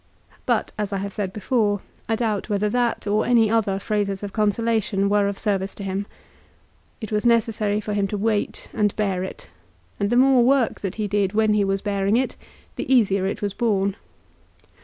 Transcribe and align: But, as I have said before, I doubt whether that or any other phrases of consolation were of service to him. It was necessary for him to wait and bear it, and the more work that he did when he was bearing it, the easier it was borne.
But, 0.47 0.71
as 0.79 0.91
I 0.91 0.97
have 0.97 1.13
said 1.13 1.31
before, 1.31 1.79
I 2.09 2.15
doubt 2.15 2.49
whether 2.49 2.69
that 2.69 3.05
or 3.05 3.23
any 3.23 3.51
other 3.51 3.77
phrases 3.77 4.23
of 4.23 4.33
consolation 4.33 5.09
were 5.09 5.27
of 5.27 5.37
service 5.37 5.75
to 5.75 5.83
him. 5.83 6.07
It 6.99 7.11
was 7.11 7.23
necessary 7.23 7.79
for 7.79 7.93
him 7.93 8.07
to 8.07 8.17
wait 8.17 8.67
and 8.73 8.95
bear 8.95 9.21
it, 9.23 9.47
and 9.99 10.09
the 10.09 10.15
more 10.17 10.43
work 10.43 10.79
that 10.79 10.95
he 10.95 11.07
did 11.07 11.33
when 11.33 11.53
he 11.53 11.63
was 11.63 11.83
bearing 11.83 12.17
it, 12.17 12.35
the 12.77 12.91
easier 12.91 13.27
it 13.27 13.43
was 13.43 13.53
borne. 13.53 13.95